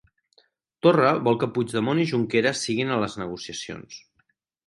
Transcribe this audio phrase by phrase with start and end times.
[0.85, 4.01] Torra vol que Puigdemont i Junqueras siguin a les negociacions